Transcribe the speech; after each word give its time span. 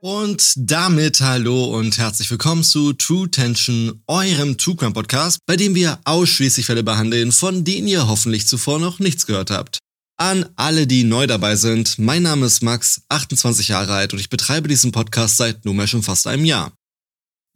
Und 0.00 0.52
damit 0.56 1.20
hallo 1.20 1.76
und 1.76 1.98
herzlich 1.98 2.30
willkommen 2.30 2.62
zu 2.62 2.92
True 2.92 3.28
Tension, 3.28 4.00
eurem 4.06 4.56
True 4.56 4.76
Crime 4.76 4.92
Podcast, 4.92 5.40
bei 5.44 5.56
dem 5.56 5.74
wir 5.74 5.98
ausschließlich 6.04 6.66
Fälle 6.66 6.84
behandeln, 6.84 7.32
von 7.32 7.64
denen 7.64 7.88
ihr 7.88 8.06
hoffentlich 8.06 8.46
zuvor 8.46 8.78
noch 8.78 9.00
nichts 9.00 9.26
gehört 9.26 9.50
habt. 9.50 9.78
An 10.16 10.48
alle, 10.54 10.86
die 10.86 11.02
neu 11.02 11.26
dabei 11.26 11.56
sind, 11.56 11.98
mein 11.98 12.22
Name 12.22 12.46
ist 12.46 12.62
Max, 12.62 13.02
28 13.08 13.66
Jahre 13.66 13.92
alt 13.92 14.12
und 14.12 14.20
ich 14.20 14.30
betreibe 14.30 14.68
diesen 14.68 14.92
Podcast 14.92 15.36
seit 15.36 15.64
nunmehr 15.64 15.88
schon 15.88 16.04
fast 16.04 16.28
einem 16.28 16.44
Jahr. 16.44 16.72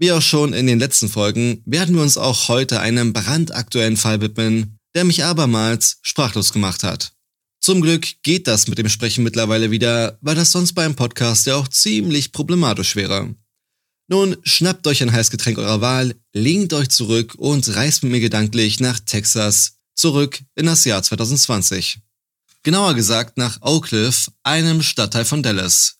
Wie 0.01 0.11
auch 0.11 0.23
schon 0.23 0.53
in 0.53 0.67
den 0.67 0.81
letzten 0.81 1.09
Folgen 1.09 1.63
werden 1.65 1.95
wir 1.95 2.03
uns 2.03 2.17
auch 2.17 2.49
heute 2.49 2.81
einem 2.81 3.13
brandaktuellen 3.13 3.97
Fall 3.97 4.21
widmen, 4.21 4.79
der 4.97 5.05
mich 5.05 5.23
abermals 5.23 5.99
sprachlos 6.03 6.53
gemacht 6.53 6.83
hat. 6.83 7.13
Zum 7.65 7.81
Glück 7.81 8.09
geht 8.25 8.49
das 8.49 8.67
mit 8.67 8.79
dem 8.79 8.89
Sprechen 8.89 9.23
mittlerweile 9.23 9.71
wieder, 9.71 10.19
weil 10.21 10.35
das 10.35 10.51
sonst 10.51 10.73
beim 10.73 10.97
Podcast 10.97 11.47
ja 11.47 11.55
auch 11.55 11.69
ziemlich 11.69 12.33
problematisch 12.33 12.97
wäre. 12.97 13.37
Nun 14.09 14.37
schnappt 14.43 14.85
euch 14.89 15.01
ein 15.01 15.13
Heißgetränk 15.13 15.59
eurer 15.59 15.81
Wahl, 15.81 16.17
lehnt 16.33 16.73
euch 16.73 16.89
zurück 16.89 17.37
und 17.37 17.73
reist 17.77 18.03
mit 18.03 18.11
mir 18.11 18.21
gedanklich 18.21 18.81
nach 18.81 18.99
Texas, 18.99 19.79
zurück 19.95 20.43
in 20.57 20.67
das 20.67 20.85
Jahr 20.85 21.05
2020. 21.05 22.01
Genauer 22.65 22.95
gesagt 22.95 23.39
nach 23.39 23.63
Oak 23.63 23.87
Cliff, 23.87 24.29
einem 24.43 24.83
Stadtteil 24.83 25.25
von 25.25 25.45
Dallas. 25.45 25.99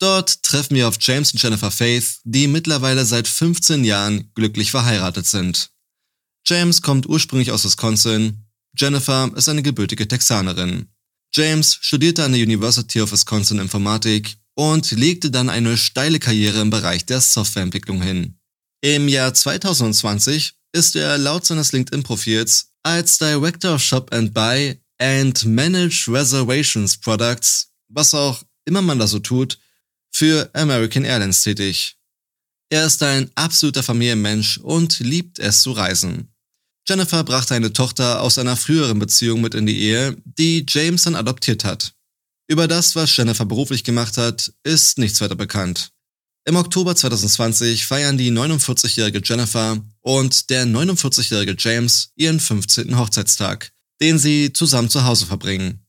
Dort 0.00 0.42
treffen 0.42 0.74
wir 0.74 0.88
auf 0.88 0.96
James 1.00 1.32
und 1.32 1.40
Jennifer 1.40 1.70
Faith, 1.70 2.18
die 2.24 2.48
mittlerweile 2.48 3.04
seit 3.06 3.28
15 3.28 3.84
Jahren 3.84 4.32
glücklich 4.34 4.72
verheiratet 4.72 5.26
sind. 5.26 5.70
James 6.44 6.82
kommt 6.82 7.08
ursprünglich 7.08 7.52
aus 7.52 7.64
Wisconsin, 7.64 8.42
Jennifer 8.76 9.30
ist 9.34 9.48
eine 9.48 9.62
gebürtige 9.62 10.06
Texanerin. 10.06 10.88
James 11.36 11.76
studierte 11.82 12.24
an 12.24 12.32
der 12.32 12.40
University 12.40 12.98
of 12.98 13.12
Wisconsin 13.12 13.58
Informatik 13.58 14.38
und 14.54 14.90
legte 14.92 15.30
dann 15.30 15.50
eine 15.50 15.76
steile 15.76 16.18
Karriere 16.18 16.62
im 16.62 16.70
Bereich 16.70 17.04
der 17.04 17.20
Softwareentwicklung 17.20 18.00
hin. 18.00 18.38
Im 18.80 19.06
Jahr 19.06 19.34
2020 19.34 20.54
ist 20.72 20.96
er 20.96 21.18
laut 21.18 21.44
seines 21.44 21.72
LinkedIn-Profils 21.72 22.72
als 22.82 23.18
Director 23.18 23.74
of 23.74 23.82
Shop 23.82 24.14
and 24.14 24.32
Buy 24.32 24.80
and 24.98 25.44
Managed 25.44 26.08
Reservations 26.08 26.96
Products, 26.96 27.70
was 27.88 28.14
auch 28.14 28.42
immer 28.64 28.80
man 28.80 28.98
da 28.98 29.06
so 29.06 29.18
tut, 29.18 29.58
für 30.10 30.48
American 30.54 31.04
Airlines 31.04 31.42
tätig. 31.42 31.98
Er 32.70 32.86
ist 32.86 33.02
ein 33.02 33.30
absoluter 33.34 33.82
Familienmensch 33.82 34.56
und 34.58 35.00
liebt 35.00 35.38
es 35.38 35.60
zu 35.60 35.72
reisen. 35.72 36.32
Jennifer 36.88 37.24
brachte 37.24 37.54
eine 37.54 37.72
Tochter 37.72 38.20
aus 38.20 38.38
einer 38.38 38.56
früheren 38.56 38.98
Beziehung 38.98 39.40
mit 39.40 39.54
in 39.54 39.66
die 39.66 39.80
Ehe, 39.80 40.16
die 40.24 40.64
James 40.68 41.02
dann 41.02 41.16
adoptiert 41.16 41.64
hat. 41.64 41.94
Über 42.48 42.68
das, 42.68 42.94
was 42.94 43.16
Jennifer 43.16 43.44
beruflich 43.44 43.82
gemacht 43.82 44.16
hat, 44.16 44.52
ist 44.62 44.98
nichts 44.98 45.20
weiter 45.20 45.34
bekannt. 45.34 45.90
Im 46.44 46.54
Oktober 46.54 46.94
2020 46.94 47.86
feiern 47.86 48.16
die 48.16 48.30
49-jährige 48.30 49.20
Jennifer 49.24 49.84
und 50.00 50.48
der 50.48 50.64
49-jährige 50.64 51.56
James 51.58 52.12
ihren 52.14 52.38
15. 52.38 52.96
Hochzeitstag, 52.96 53.72
den 54.00 54.20
sie 54.20 54.52
zusammen 54.52 54.88
zu 54.88 55.04
Hause 55.04 55.26
verbringen. 55.26 55.84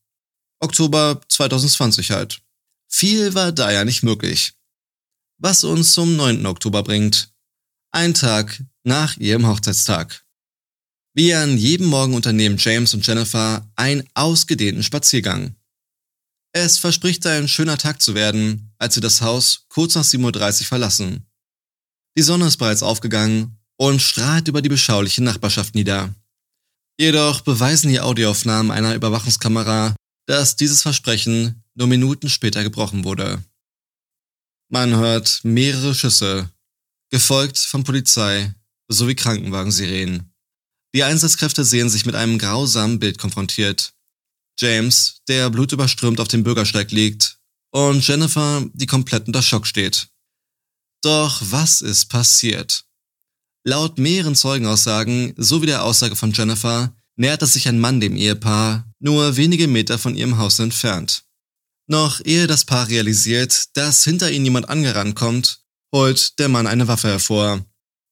Oktober 0.59 1.21
2020 1.29 2.09
halt. 2.09 2.41
Viel 2.87 3.35
war 3.35 3.51
da 3.51 3.71
ja 3.71 3.85
nicht 3.85 4.01
möglich. 4.01 4.53
Was 5.37 5.63
uns 5.63 5.93
zum 5.93 6.15
9. 6.15 6.43
Oktober 6.47 6.81
bringt. 6.81 7.31
Ein 7.91 8.15
Tag 8.15 8.63
nach 8.83 9.15
ihrem 9.17 9.45
Hochzeitstag. 9.45 10.25
Wie 11.17 11.33
an 11.33 11.57
jedem 11.57 11.87
Morgen 11.87 12.13
unternehmen 12.13 12.57
James 12.59 12.93
und 12.93 13.05
Jennifer 13.07 13.67
einen 13.75 14.07
ausgedehnten 14.13 14.83
Spaziergang. 14.83 15.55
Es 16.53 16.77
verspricht 16.77 17.25
ein 17.25 17.47
schöner 17.47 17.79
Tag 17.79 18.03
zu 18.03 18.13
werden, 18.13 18.71
als 18.77 18.93
sie 18.93 19.01
das 19.01 19.23
Haus 19.23 19.65
kurz 19.67 19.95
nach 19.95 20.03
7.30 20.03 20.61
Uhr 20.61 20.67
verlassen. 20.67 21.25
Die 22.15 22.21
Sonne 22.21 22.45
ist 22.45 22.57
bereits 22.57 22.83
aufgegangen 22.83 23.57
und 23.77 23.99
strahlt 23.99 24.47
über 24.47 24.61
die 24.61 24.69
beschauliche 24.69 25.23
Nachbarschaft 25.23 25.73
nieder. 25.73 26.13
Jedoch 26.99 27.41
beweisen 27.41 27.89
die 27.89 27.99
Audioaufnahmen 27.99 28.71
einer 28.71 28.93
Überwachungskamera, 28.93 29.95
dass 30.27 30.55
dieses 30.55 30.83
Versprechen 30.83 31.63
nur 31.73 31.87
Minuten 31.87 32.29
später 32.29 32.61
gebrochen 32.61 33.05
wurde. 33.05 33.43
Man 34.69 34.95
hört 34.95 35.39
mehrere 35.41 35.95
Schüsse, 35.95 36.51
gefolgt 37.09 37.57
von 37.57 37.83
Polizei 37.83 38.53
sowie 38.87 39.15
Krankenwagensirenen. 39.15 40.31
Die 40.97 41.03
Einsatzkräfte 41.03 41.63
sehen 41.63 41.91
sich 41.91 42.07
mit 42.07 42.15
einem 42.15 42.39
grausamen 42.39 42.97
Bild 42.97 43.19
konfrontiert. 43.19 43.93
James, 44.59 45.21
der 45.27 45.51
blutüberströmt 45.51 46.19
auf 46.19 46.27
dem 46.27 46.41
Bürgersteig 46.41 46.89
liegt, 46.89 47.37
und 47.71 48.07
Jennifer, 48.07 48.65
die 48.73 48.87
komplett 48.87 49.27
unter 49.27 49.43
Schock 49.43 49.67
steht. 49.67 50.07
Doch 51.03 51.39
was 51.51 51.81
ist 51.81 52.05
passiert? 52.05 52.83
Laut 53.63 53.99
mehreren 53.99 54.33
Zeugenaussagen 54.33 55.35
sowie 55.37 55.67
der 55.67 55.83
Aussage 55.83 56.15
von 56.15 56.31
Jennifer 56.31 56.91
näherte 57.15 57.45
sich 57.45 57.67
ein 57.67 57.79
Mann 57.79 57.99
dem 57.99 58.15
Ehepaar 58.15 58.91
nur 58.97 59.37
wenige 59.37 59.67
Meter 59.67 59.99
von 59.99 60.15
ihrem 60.15 60.39
Haus 60.39 60.57
entfernt. 60.57 61.25
Noch 61.85 62.25
ehe 62.25 62.47
das 62.47 62.65
Paar 62.65 62.87
realisiert, 62.87 63.65
dass 63.73 64.03
hinter 64.03 64.31
ihnen 64.31 64.45
jemand 64.45 64.67
angerannt 64.67 65.13
kommt, 65.15 65.59
holt 65.93 66.39
der 66.39 66.49
Mann 66.49 66.65
eine 66.65 66.87
Waffe 66.87 67.09
hervor 67.09 67.63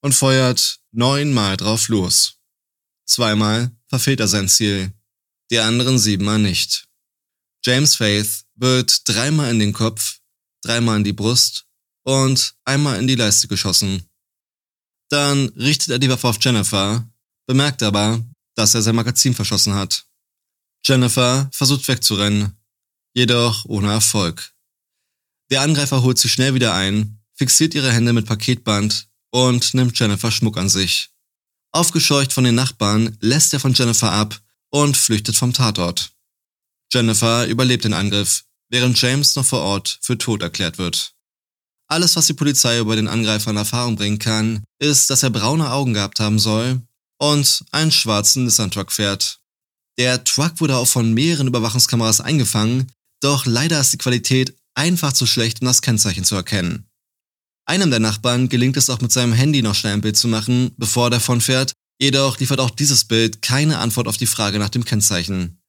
und 0.04 0.14
feuert 0.14 0.82
neunmal 0.92 1.58
drauf 1.58 1.88
los. 1.88 2.36
Zweimal 3.06 3.72
verfehlt 3.88 4.20
er 4.20 4.28
sein 4.28 4.50
Ziel, 4.50 4.92
die 5.52 5.60
anderen 5.60 6.00
siebenmal 6.00 6.40
nicht. 6.40 6.88
James 7.64 7.96
Faith 7.96 8.46
wird 8.56 9.08
dreimal 9.08 9.52
in 9.52 9.60
den 9.60 9.74
Kopf, 9.74 10.20
dreimal 10.62 10.98
in 10.98 11.04
die 11.04 11.14
Brust 11.14 11.66
und 12.04 12.56
einmal 12.64 13.00
in 13.00 13.08
die 13.08 13.16
Leiste 13.16 13.48
geschossen. 13.48 14.08
Dann 15.10 15.50
richtet 15.50 15.90
er 15.90 16.00
die 16.00 16.10
Waffe 16.10 16.28
auf 16.28 16.38
Jennifer, 16.42 17.08
bemerkt 17.48 17.84
aber, 17.84 18.24
dass 18.56 18.74
er 18.74 18.82
sein 18.82 18.96
Magazin 18.96 19.34
verschossen 19.34 19.74
hat. 19.74 20.08
Jennifer 20.84 21.50
versucht 21.52 21.88
wegzurennen, 21.88 22.58
jedoch 23.14 23.66
ohne 23.66 23.92
Erfolg. 23.92 24.54
Der 25.52 25.62
Angreifer 25.62 26.02
holt 26.02 26.18
sie 26.18 26.30
schnell 26.30 26.54
wieder 26.54 26.74
ein, 26.74 27.20
fixiert 27.34 27.74
ihre 27.76 27.92
Hände 27.92 28.14
mit 28.14 28.26
Paketband 28.26 29.10
und 29.32 29.74
nimmt 29.74 29.98
Jennifer 30.00 30.32
Schmuck 30.32 30.58
an 30.58 30.70
sich. 30.70 31.12
Aufgescheucht 31.76 32.32
von 32.32 32.46
den 32.46 32.56
Nachbarn 32.56 33.18
lässt 33.20 33.52
er 33.52 33.60
von 33.60 33.74
Jennifer 33.74 34.10
ab 34.10 34.40
und 34.70 34.96
flüchtet 34.96 35.36
vom 35.36 35.52
Tatort. 35.52 36.14
Jennifer 36.90 37.48
überlebt 37.48 37.84
den 37.84 37.92
Angriff, 37.94 38.46
während 38.70 39.00
James 39.02 39.36
noch 39.36 39.44
vor 39.44 39.60
Ort 39.60 40.00
für 40.02 40.18
tot 40.18 40.42
erklärt 40.42 40.78
wird. 40.78 41.14
Alles, 41.88 42.16
was 42.16 42.28
die 42.28 42.34
Polizei 42.34 42.80
über 42.80 42.96
den 42.96 43.10
Angreifer 43.10 43.52
in 43.52 43.58
Erfahrung 43.58 43.98
bringen 43.98 44.20
kann, 44.20 44.64
ist, 44.80 45.10
dass 45.10 45.24
er 45.24 45.32
braune 45.32 45.70
Augen 45.70 45.94
gehabt 45.94 46.22
haben 46.22 46.40
soll 46.40 46.82
und 47.20 47.66
einen 47.72 47.92
schwarzen 47.92 48.46
Nissan-Truck 48.46 48.94
fährt. 48.94 49.42
Der 49.98 50.24
Truck 50.24 50.62
wurde 50.62 50.78
auch 50.78 50.88
von 50.88 51.14
mehreren 51.14 51.48
Überwachungskameras 51.48 52.22
eingefangen, 52.22 52.90
doch 53.20 53.46
leider 53.46 53.82
ist 53.82 53.92
die 53.92 53.98
Qualität 53.98 54.56
einfach 54.76 55.12
zu 55.12 55.26
schlecht, 55.26 55.60
um 55.60 55.68
das 55.68 55.82
Kennzeichen 55.82 56.24
zu 56.24 56.36
erkennen. 56.36 56.88
Einem 57.68 57.90
der 57.90 58.00
Nachbarn 58.00 58.48
gelingt 58.48 58.78
es 58.78 58.90
auch 58.90 59.02
mit 59.02 59.12
seinem 59.12 59.34
Handy 59.34 59.62
noch 59.62 59.74
schnell 59.74 59.94
ein 59.94 60.02
Bild 60.02 60.18
zu 60.18 60.28
machen, 60.28 60.72
bevor 60.78 61.08
er 61.08 61.12
davonfährt, 61.12 61.74
jedoch 62.00 62.40
liefert 62.40 62.60
auch 62.60 62.70
dieses 62.70 63.06
Bild 63.06 63.42
keine 63.42 63.80
Antwort 63.80 64.08
auf 64.08 64.18
die 64.18 64.28
Frage 64.28 64.60
nach 64.60 64.70
dem 64.70 64.86
Kennzeichen. 64.86 65.60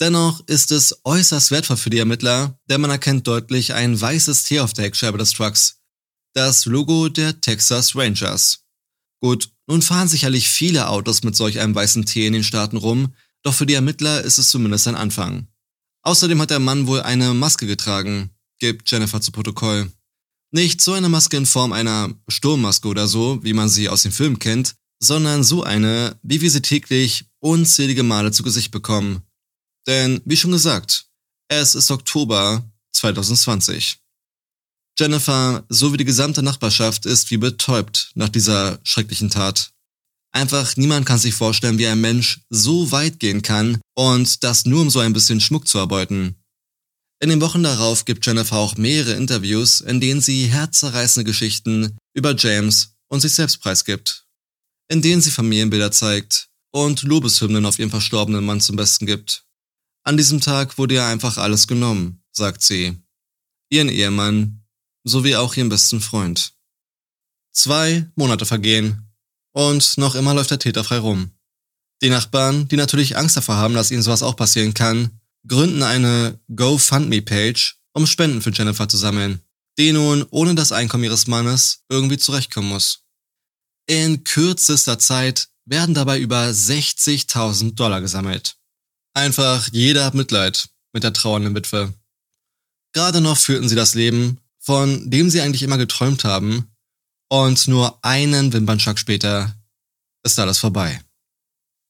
Dennoch 0.00 0.46
ist 0.46 0.72
es 0.72 1.00
äußerst 1.04 1.50
wertvoll 1.50 1.76
für 1.76 1.90
die 1.90 1.98
Ermittler, 1.98 2.58
denn 2.68 2.80
man 2.80 2.90
erkennt 2.90 3.26
deutlich 3.26 3.72
ein 3.72 3.98
weißes 3.98 4.42
Tier 4.42 4.64
auf 4.64 4.72
der 4.72 4.84
Heckscheibe 4.84 5.16
des 5.16 5.32
Trucks. 5.32 5.80
Das 6.34 6.66
Logo 6.66 7.08
der 7.08 7.40
Texas 7.40 7.96
Rangers. 7.96 8.64
Gut, 9.20 9.50
nun 9.66 9.80
fahren 9.80 10.08
sicherlich 10.08 10.48
viele 10.48 10.88
Autos 10.88 11.22
mit 11.22 11.34
solch 11.34 11.60
einem 11.60 11.74
weißen 11.74 12.04
T 12.04 12.26
in 12.26 12.34
den 12.34 12.44
Staaten 12.44 12.76
rum, 12.76 13.14
doch 13.42 13.54
für 13.54 13.64
die 13.64 13.74
Ermittler 13.74 14.20
ist 14.22 14.38
es 14.38 14.50
zumindest 14.50 14.88
ein 14.88 14.96
Anfang. 14.96 15.46
Außerdem 16.02 16.40
hat 16.42 16.50
der 16.50 16.58
Mann 16.58 16.86
wohl 16.86 17.00
eine 17.00 17.32
Maske 17.32 17.66
getragen, 17.66 18.30
gibt 18.58 18.90
Jennifer 18.90 19.20
zu 19.20 19.32
Protokoll. 19.32 19.90
Nicht 20.56 20.80
so 20.80 20.94
eine 20.94 21.10
Maske 21.10 21.36
in 21.36 21.44
Form 21.44 21.74
einer 21.74 22.14
Sturmmaske 22.28 22.88
oder 22.88 23.06
so, 23.06 23.44
wie 23.44 23.52
man 23.52 23.68
sie 23.68 23.90
aus 23.90 24.04
dem 24.04 24.12
Film 24.12 24.38
kennt, 24.38 24.74
sondern 24.98 25.44
so 25.44 25.62
eine, 25.62 26.18
wie 26.22 26.40
wir 26.40 26.50
sie 26.50 26.62
täglich 26.62 27.26
unzählige 27.40 28.02
Male 28.02 28.32
zu 28.32 28.42
Gesicht 28.42 28.70
bekommen. 28.70 29.20
Denn, 29.86 30.22
wie 30.24 30.38
schon 30.38 30.52
gesagt, 30.52 31.08
es 31.48 31.74
ist 31.74 31.90
Oktober 31.90 32.64
2020. 32.94 33.98
Jennifer 34.98 35.62
sowie 35.68 35.98
die 35.98 36.06
gesamte 36.06 36.42
Nachbarschaft 36.42 37.04
ist 37.04 37.30
wie 37.30 37.36
betäubt 37.36 38.12
nach 38.14 38.30
dieser 38.30 38.80
schrecklichen 38.82 39.28
Tat. 39.28 39.72
Einfach 40.32 40.74
niemand 40.78 41.04
kann 41.04 41.18
sich 41.18 41.34
vorstellen, 41.34 41.76
wie 41.76 41.86
ein 41.86 42.00
Mensch 42.00 42.40
so 42.48 42.90
weit 42.92 43.20
gehen 43.20 43.42
kann 43.42 43.78
und 43.94 44.42
das 44.42 44.64
nur 44.64 44.80
um 44.80 44.88
so 44.88 45.00
ein 45.00 45.12
bisschen 45.12 45.42
Schmuck 45.42 45.68
zu 45.68 45.76
erbeuten. 45.76 46.34
In 47.18 47.30
den 47.30 47.40
Wochen 47.40 47.62
darauf 47.62 48.04
gibt 48.04 48.26
Jennifer 48.26 48.56
auch 48.56 48.76
mehrere 48.76 49.14
Interviews, 49.14 49.80
in 49.80 50.00
denen 50.00 50.20
sie 50.20 50.46
herzzerreißende 50.46 51.24
Geschichten 51.24 51.96
über 52.14 52.34
James 52.36 52.96
und 53.08 53.20
sich 53.20 53.32
selbst 53.32 53.58
preisgibt. 53.60 54.26
In 54.88 55.00
denen 55.00 55.22
sie 55.22 55.30
Familienbilder 55.30 55.90
zeigt 55.90 56.48
und 56.72 57.02
Lobeshymnen 57.02 57.64
auf 57.64 57.78
ihren 57.78 57.90
verstorbenen 57.90 58.44
Mann 58.44 58.60
zum 58.60 58.76
Besten 58.76 59.06
gibt. 59.06 59.44
An 60.04 60.16
diesem 60.16 60.40
Tag 60.40 60.76
wurde 60.76 60.94
ihr 60.94 61.04
einfach 61.04 61.38
alles 61.38 61.66
genommen, 61.66 62.22
sagt 62.32 62.62
sie. 62.62 62.96
Ihren 63.70 63.88
Ehemann 63.88 64.62
sowie 65.02 65.36
auch 65.36 65.56
ihren 65.56 65.70
besten 65.70 66.00
Freund. 66.00 66.52
Zwei 67.52 68.06
Monate 68.14 68.44
vergehen 68.44 69.10
und 69.52 69.96
noch 69.96 70.14
immer 70.14 70.34
läuft 70.34 70.50
der 70.50 70.58
Täter 70.58 70.84
frei 70.84 70.98
rum. 70.98 71.30
Die 72.02 72.10
Nachbarn, 72.10 72.68
die 72.68 72.76
natürlich 72.76 73.16
Angst 73.16 73.38
davor 73.38 73.56
haben, 73.56 73.74
dass 73.74 73.90
ihnen 73.90 74.02
sowas 74.02 74.22
auch 74.22 74.36
passieren 74.36 74.74
kann, 74.74 75.18
gründen 75.46 75.82
eine 75.82 76.38
GoFundMe-Page, 76.54 77.76
um 77.92 78.06
Spenden 78.06 78.42
für 78.42 78.50
Jennifer 78.50 78.88
zu 78.88 78.96
sammeln, 78.96 79.40
die 79.78 79.92
nun 79.92 80.24
ohne 80.30 80.54
das 80.54 80.72
Einkommen 80.72 81.04
ihres 81.04 81.26
Mannes 81.26 81.84
irgendwie 81.88 82.18
zurechtkommen 82.18 82.68
muss. 82.68 83.04
In 83.88 84.24
kürzester 84.24 84.98
Zeit 84.98 85.48
werden 85.64 85.94
dabei 85.94 86.18
über 86.18 86.42
60.000 86.44 87.74
Dollar 87.74 88.00
gesammelt. 88.00 88.56
Einfach 89.14 89.68
jeder 89.72 90.04
hat 90.04 90.14
Mitleid 90.14 90.68
mit 90.92 91.02
der 91.02 91.12
trauernden 91.12 91.54
Witwe. 91.54 91.94
Gerade 92.92 93.20
noch 93.20 93.36
führten 93.36 93.68
sie 93.68 93.74
das 93.74 93.94
Leben, 93.94 94.40
von 94.58 95.10
dem 95.10 95.30
sie 95.30 95.40
eigentlich 95.40 95.62
immer 95.62 95.78
geträumt 95.78 96.24
haben, 96.24 96.72
und 97.28 97.66
nur 97.66 98.04
einen 98.04 98.52
Wimpernschlag 98.52 98.98
später 98.98 99.56
ist 100.24 100.38
alles 100.38 100.58
vorbei. 100.58 101.02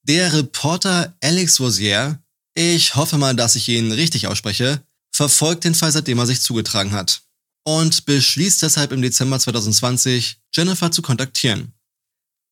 Der 0.03 0.33
Reporter 0.33 1.17
Alex 1.21 1.61
Rosier 1.61 2.23
ich 2.57 2.97
hoffe 2.97 3.19
mal, 3.19 3.37
dass 3.37 3.55
ich 3.55 3.69
ihn 3.69 3.93
richtig 3.93 4.27
ausspreche, 4.27 4.83
verfolgt 5.15 5.65
den 5.65 5.75
Fall, 5.75 5.93
seitdem 5.93 6.19
er 6.19 6.27
sich 6.27 6.41
zugetragen 6.41 6.93
hat 6.93 7.23
und 7.65 8.07
beschließt 8.07 8.63
deshalb 8.63 8.93
im 8.93 9.03
Dezember 9.03 9.39
2020, 9.39 10.39
Jennifer 10.55 10.91
zu 10.91 11.03
kontaktieren. 11.03 11.75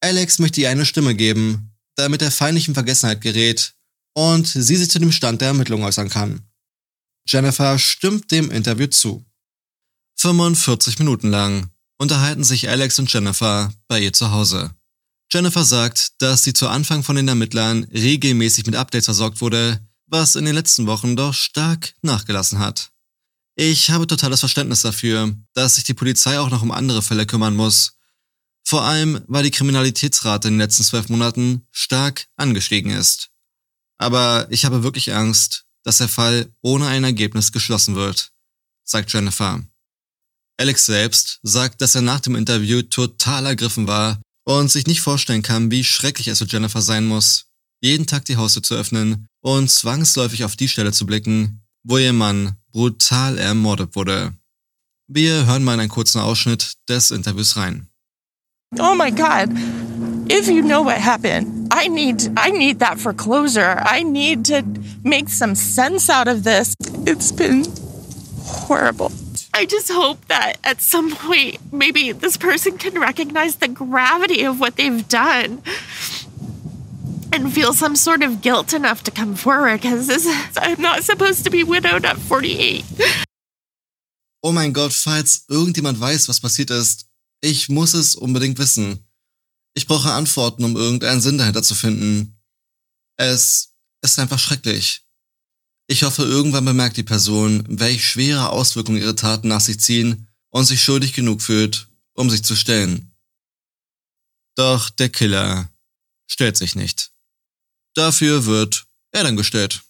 Alex 0.03 0.39
möchte 0.39 0.61
ihr 0.61 0.71
eine 0.71 0.85
Stimme 0.85 1.15
geben, 1.15 1.75
damit 1.97 2.21
er 2.21 2.31
feindlichen 2.31 2.75
Vergessenheit 2.75 3.23
gerät 3.23 3.75
und 4.15 4.47
sie 4.47 4.77
sich 4.77 4.91
zu 4.91 4.99
dem 4.99 5.13
Stand 5.13 5.41
der 5.41 5.49
Ermittlung 5.49 5.85
äußern 5.85 6.11
kann. 6.11 6.43
Jennifer 7.27 7.79
stimmt 7.79 8.31
dem 8.31 8.51
Interview 8.51 8.89
zu. 8.89 9.25
45 10.17 10.99
Minuten 10.99 11.31
lang 11.31 11.71
unterhalten 11.99 12.45
sich 12.45 12.69
Alex 12.69 12.99
und 12.99 13.11
Jennifer 13.11 13.73
bei 13.89 14.01
ihr 14.01 14.13
zu 14.13 14.31
Hause. 14.31 14.75
Jennifer 15.33 15.65
sagt, 15.65 16.21
dass 16.21 16.45
sie 16.45 16.53
zu 16.53 16.69
Anfang 16.69 17.03
von 17.03 17.17
den 17.17 17.29
Ermittlern 17.29 17.85
regelmäßig 17.85 18.67
mit 18.67 18.77
Updates 18.77 19.07
versorgt 19.07 19.41
wurde, 19.41 19.81
was 20.07 20.37
in 20.37 20.45
den 20.45 20.55
letzten 20.55 20.87
Wochen 20.87 21.17
doch 21.17 21.35
stark 21.35 21.95
nachgelassen 22.03 22.59
hat. 22.59 22.91
Ich 23.57 23.91
habe 23.91 24.07
totales 24.07 24.41
Verständnis 24.41 24.83
dafür, 24.83 25.35
dass 25.53 25.77
sich 25.77 25.85
die 25.85 25.95
Polizei 25.95 26.39
auch 26.39 26.51
noch 26.51 26.63
um 26.63 26.73
andere 26.73 27.03
Fälle 27.03 27.27
kümmern 27.27 27.55
muss. 27.55 27.93
Vor 28.65 28.83
allem, 28.83 29.23
weil 29.29 29.45
die 29.45 29.51
Kriminalitätsrate 29.51 30.49
in 30.49 30.55
den 30.55 30.61
letzten 30.61 30.83
zwölf 30.83 31.09
Monaten 31.09 31.67
stark 31.71 32.27
angestiegen 32.37 32.91
ist. 32.91 33.31
Aber 33.99 34.47
ich 34.51 34.65
habe 34.65 34.83
wirklich 34.83 35.15
Angst, 35.15 35.67
dass 35.85 35.99
der 35.99 36.09
Fall 36.09 36.53
ohne 36.63 36.89
ein 36.89 37.05
Ergebnis 37.05 37.53
geschlossen 37.53 37.95
wird, 37.95 38.33
sagt 38.83 39.13
Jennifer. 39.13 39.63
Alex 40.57 40.87
selbst 40.87 41.41
sagt, 41.43 41.81
dass 41.81 41.95
er 41.95 42.03
nach 42.03 42.21
dem 42.21 42.37
Interview 42.37 42.83
total 42.83 43.47
ergriffen 43.47 43.87
war 43.87 44.21
und 44.45 44.71
sich 44.71 44.87
nicht 44.87 45.01
vorstellen 45.01 45.43
kann, 45.43 45.71
wie 45.71 45.85
schrecklich 45.85 46.29
es 46.29 46.39
für 46.39 46.47
Jennifer 46.47 46.81
sein 46.81 47.07
muss, 47.07 47.47
jeden 47.85 48.07
Tag 48.07 48.25
die 48.25 48.37
Haustür 48.37 48.63
zu 48.63 48.75
öffnen 48.75 49.29
und 49.41 49.71
zwangsläufig 49.71 50.45
auf 50.45 50.57
die 50.57 50.69
Stelle 50.69 50.93
zu 50.93 51.05
blicken, 51.05 51.63
wo 51.83 51.99
ihr 51.99 52.15
Mann 52.15 52.57
brutal 52.73 53.37
ermordet 53.39 53.95
wurde. 53.95 54.33
Wir 55.07 55.45
hören 55.47 55.63
mal 55.65 55.75
in 55.75 55.81
einen 55.81 55.89
kurzen 55.91 56.21
Ausschnitt 56.21 56.73
des 56.89 57.11
Interviews 57.11 57.59
rein. 57.59 57.89
Oh 58.79 58.95
my 58.95 59.11
God. 59.11 59.51
If 60.31 60.49
you 60.49 60.63
know 60.63 60.83
what 60.83 60.99
happened, 60.99 61.71
I 61.71 61.89
need 61.89 62.31
I 62.39 62.51
need 62.51 62.79
that 62.81 62.99
for 62.99 63.13
closure. 63.13 63.83
I 63.85 64.03
need 64.03 64.47
to 64.47 64.63
make 65.05 65.29
some 65.29 65.55
sense 65.55 66.11
out 66.11 66.27
of 66.27 66.45
this. 66.45 66.75
It's 67.05 67.31
been 67.31 67.67
horrible. 68.67 69.13
I 69.53 69.67
just 69.67 69.93
hope 69.93 70.27
that 70.29 70.55
at 70.65 70.81
some 70.81 71.15
point 71.15 71.59
maybe 71.71 72.13
this 72.13 72.39
person 72.39 72.79
can 72.79 72.99
recognize 72.99 73.57
the 73.57 73.69
gravity 73.69 74.47
of 74.47 74.59
what 74.59 74.77
they've 74.77 75.07
done 75.07 75.63
and 77.35 77.53
feel 77.53 77.73
some 77.73 77.97
sort 77.97 78.23
of 78.23 78.41
guilt 78.41 78.73
enough 78.73 79.03
to 79.03 79.11
come 79.11 79.35
forward 79.35 79.81
because 79.81 80.09
I'm 80.57 80.81
not 80.81 81.03
supposed 81.03 81.45
to 81.45 81.51
be 81.51 81.65
widowed 81.65 82.05
at 82.05 82.17
48. 82.17 82.85
Oh 84.43 84.53
mein 84.53 84.73
Gott, 84.73 84.93
falls 84.93 85.45
irgendjemand 85.49 85.99
weiß, 85.99 86.29
was 86.29 86.41
passiert 86.41 86.71
ist, 86.71 87.07
ich 87.41 87.69
muss 87.69 87.95
es 87.95 88.15
unbedingt 88.15 88.59
wissen. 88.59 89.07
Ich 89.75 89.87
brauche 89.87 90.13
Antworten, 90.13 90.65
um 90.65 90.77
irgendeinen 90.77 91.21
Sinn 91.21 91.39
dahinter 91.39 91.63
zu 91.63 91.75
finden. 91.75 92.39
Es 93.17 93.75
ist 94.03 94.19
einfach 94.19 94.39
schrecklich. 94.39 95.03
Ich 95.87 96.03
hoffe, 96.03 96.23
irgendwann 96.23 96.65
bemerkt 96.65 96.97
die 96.97 97.03
Person, 97.03 97.65
welche 97.69 98.01
schwere 98.01 98.51
Auswirkungen 98.51 99.01
ihre 99.01 99.17
Taten 99.17 99.49
nach 99.49 99.61
sich 99.61 99.81
ziehen 99.81 100.29
und 100.51 100.65
sich 100.65 100.83
schuldig 100.83 101.13
genug 101.15 101.43
fühlt, 101.43 101.89
um 102.15 102.31
sich 102.31 102.45
zu 102.45 102.55
stellen. 102.55 103.15
Doch 104.57 104.89
der 104.91 105.09
Killer 105.09 105.71
stellt 106.27 106.57
sich 106.57 106.77
nicht. 106.77 107.14
Dafür 107.95 108.45
wird 108.47 108.87
er 109.13 109.23
dann 109.23 109.37
gestellt. 109.37 109.83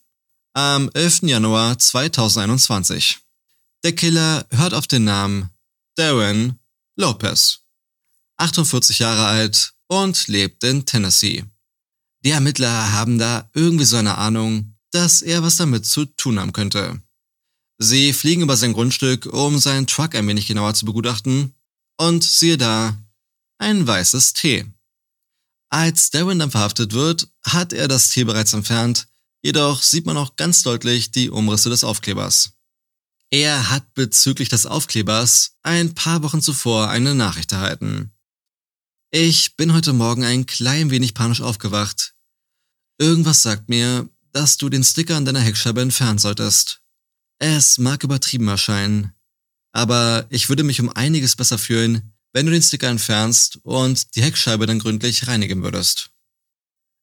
Am 0.52 0.90
11. 0.92 1.22
Januar 1.22 1.78
2021. 1.78 3.18
Der 3.82 3.94
Killer 3.94 4.46
hört 4.50 4.74
auf 4.74 4.86
den 4.86 5.04
Namen 5.04 5.50
Darren 5.96 6.60
Lopez. 6.96 7.60
48 8.36 8.98
Jahre 8.98 9.26
alt 9.26 9.72
und 9.88 10.28
lebt 10.28 10.62
in 10.64 10.84
Tennessee. 10.84 11.44
Die 12.24 12.30
Ermittler 12.30 12.92
haben 12.92 13.18
da 13.18 13.50
irgendwie 13.54 13.84
so 13.84 13.96
eine 13.96 14.18
Ahnung, 14.18 14.76
dass 14.90 15.22
er 15.22 15.42
was 15.42 15.56
damit 15.56 15.86
zu 15.86 16.04
tun 16.04 16.38
haben 16.38 16.52
könnte. 16.52 17.00
Sie 17.78 18.12
fliegen 18.12 18.42
über 18.42 18.56
sein 18.56 18.72
Grundstück, 18.72 19.26
um 19.26 19.58
seinen 19.58 19.86
Truck 19.86 20.14
ein 20.14 20.28
wenig 20.28 20.46
genauer 20.46 20.74
zu 20.74 20.84
begutachten, 20.84 21.54
und 21.96 22.24
siehe 22.24 22.56
da, 22.58 22.96
ein 23.58 23.86
weißes 23.86 24.32
T. 24.32 24.66
Als 25.74 26.10
Darren 26.10 26.38
dann 26.38 26.52
verhaftet 26.52 26.92
wird, 26.92 27.26
hat 27.42 27.72
er 27.72 27.88
das 27.88 28.08
Tier 28.08 28.26
bereits 28.26 28.52
entfernt, 28.52 29.08
jedoch 29.42 29.82
sieht 29.82 30.06
man 30.06 30.16
auch 30.16 30.36
ganz 30.36 30.62
deutlich 30.62 31.10
die 31.10 31.30
Umrisse 31.30 31.68
des 31.68 31.82
Aufklebers. 31.82 32.52
Er 33.32 33.70
hat 33.70 33.92
bezüglich 33.92 34.48
des 34.48 34.66
Aufklebers 34.66 35.56
ein 35.64 35.92
paar 35.92 36.22
Wochen 36.22 36.40
zuvor 36.40 36.90
eine 36.90 37.16
Nachricht 37.16 37.50
erhalten. 37.50 38.12
Ich 39.10 39.56
bin 39.56 39.72
heute 39.72 39.92
Morgen 39.92 40.22
ein 40.22 40.46
klein 40.46 40.92
wenig 40.92 41.12
panisch 41.12 41.40
aufgewacht. 41.40 42.14
Irgendwas 42.98 43.42
sagt 43.42 43.68
mir, 43.68 44.08
dass 44.30 44.56
du 44.56 44.68
den 44.68 44.84
Sticker 44.84 45.16
an 45.16 45.24
deiner 45.24 45.40
Heckscheibe 45.40 45.80
entfernen 45.80 46.20
solltest. 46.20 46.82
Es 47.40 47.78
mag 47.78 48.04
übertrieben 48.04 48.46
erscheinen, 48.46 49.12
aber 49.72 50.26
ich 50.30 50.48
würde 50.48 50.62
mich 50.62 50.80
um 50.80 50.90
einiges 50.90 51.34
besser 51.34 51.58
fühlen, 51.58 52.13
wenn 52.34 52.46
du 52.46 52.52
den 52.52 52.62
Sticker 52.62 52.88
entfernst 52.88 53.60
und 53.62 54.14
die 54.16 54.22
Heckscheibe 54.22 54.66
dann 54.66 54.80
gründlich 54.80 55.26
reinigen 55.26 55.62
würdest. 55.62 56.10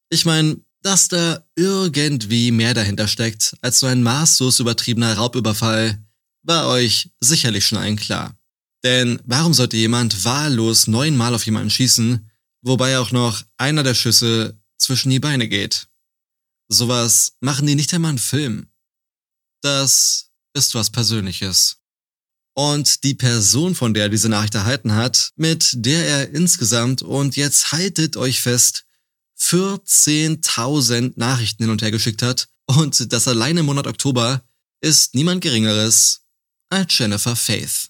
Ich 0.10 0.26
meine, 0.26 0.62
dass 0.84 1.08
da 1.08 1.44
irgendwie 1.56 2.52
mehr 2.52 2.74
dahinter 2.74 3.08
steckt 3.08 3.56
als 3.62 3.80
so 3.80 3.88
ein 3.88 4.04
maßlos 4.04 4.60
übertriebener 4.60 5.16
Raubüberfall, 5.16 6.04
war 6.44 6.68
euch 6.68 7.12
sicherlich 7.20 7.66
schon 7.66 7.78
allen 7.78 7.96
klar. 7.96 8.36
Denn 8.84 9.22
warum 9.26 9.54
sollte 9.54 9.78
jemand 9.78 10.26
wahllos 10.26 10.88
neunmal 10.88 11.34
auf 11.34 11.46
jemanden 11.46 11.70
schießen, 11.70 12.30
wobei 12.62 12.98
auch 12.98 13.12
noch 13.12 13.44
einer 13.58 13.84
der 13.84 13.94
Schüsse 13.94 14.60
zwischen 14.78 15.12
die 15.12 15.20
Beine 15.20 15.48
geht? 15.48 15.88
Sowas 16.68 17.34
machen 17.40 17.68
die 17.68 17.76
nicht 17.76 17.94
einmal 17.94 18.10
einen 18.10 18.18
Film. 18.18 18.68
Das 19.62 20.32
ist 20.54 20.74
was 20.74 20.90
Persönliches. 20.90 21.81
Und 22.54 23.04
die 23.04 23.14
Person, 23.14 23.76
von 23.76 23.94
der 23.94 24.04
er 24.04 24.10
diese 24.10 24.30
Nachricht 24.30 24.56
erhalten 24.56 24.94
hat, 24.94 25.32
mit 25.36 25.70
der 25.74 26.06
er 26.06 26.30
insgesamt, 26.32 27.02
und 27.02 27.36
jetzt 27.36 27.72
haltet 27.72 28.18
euch 28.18 28.42
fest, 28.42 28.86
14.000 29.40 31.14
Nachrichten 31.16 31.64
hin 31.64 31.72
und 31.72 31.82
her 31.82 31.92
geschickt 31.92 32.22
hat, 32.22 32.50
und 32.66 33.12
das 33.12 33.28
alleine 33.28 33.62
im 33.62 33.66
Monat 33.66 33.88
Oktober 33.88 34.44
ist 34.82 35.16
niemand 35.16 35.42
Geringeres 35.42 36.22
als 36.70 36.98
Jennifer 36.98 37.36
Faith. 37.36 37.90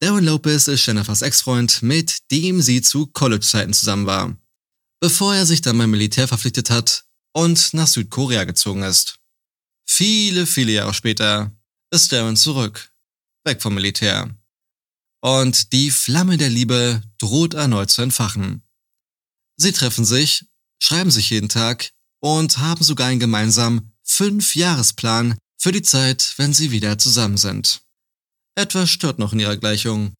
Darren 0.00 0.24
Lopez 0.24 0.66
ist 0.66 0.84
Jennifers 0.86 1.22
Ex-Freund, 1.22 1.82
mit 1.82 2.30
dem 2.30 2.60
sie 2.60 2.82
zu 2.82 3.06
College-Zeiten 3.06 3.72
zusammen 3.72 4.06
war, 4.06 4.36
bevor 5.00 5.34
er 5.34 5.46
sich 5.46 5.60
dann 5.60 5.78
beim 5.78 5.90
Militär 5.90 6.26
verpflichtet 6.26 6.70
hat 6.70 7.04
und 7.32 7.74
nach 7.74 7.86
Südkorea 7.86 8.44
gezogen 8.44 8.82
ist. 8.82 9.18
Viele, 9.86 10.46
viele 10.46 10.72
Jahre 10.72 10.94
später 10.94 11.52
ist 11.92 12.10
Darren 12.10 12.36
zurück 12.36 12.91
weg 13.44 13.62
vom 13.62 13.74
Militär. 13.74 14.34
Und 15.20 15.72
die 15.72 15.90
Flamme 15.90 16.36
der 16.36 16.50
Liebe 16.50 17.02
droht 17.18 17.54
erneut 17.54 17.90
zu 17.90 18.02
entfachen. 18.02 18.62
Sie 19.56 19.72
treffen 19.72 20.04
sich, 20.04 20.46
schreiben 20.82 21.10
sich 21.10 21.30
jeden 21.30 21.48
Tag 21.48 21.90
und 22.20 22.58
haben 22.58 22.82
sogar 22.82 23.08
einen 23.08 23.20
gemeinsamen 23.20 23.92
Fünf-Jahresplan 24.02 25.38
für 25.58 25.72
die 25.72 25.82
Zeit, 25.82 26.34
wenn 26.38 26.52
sie 26.52 26.72
wieder 26.72 26.98
zusammen 26.98 27.36
sind. 27.36 27.82
Etwas 28.56 28.90
stört 28.90 29.18
noch 29.18 29.32
in 29.32 29.40
ihrer 29.40 29.56
Gleichung. 29.56 30.14